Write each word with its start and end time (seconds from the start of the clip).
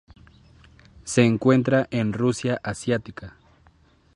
Se 1.03 1.23
encuentra 1.25 1.87
en 1.91 2.11
Rusia 2.13 2.59
asiática. 2.63 3.37